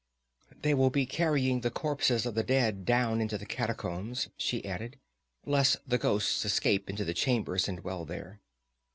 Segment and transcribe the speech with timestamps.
[0.63, 4.97] "They will be carrying the corpses of the dead down into the catacombs," she added,
[5.45, 8.39] "lest the ghosts escape into the chambers and dwell there."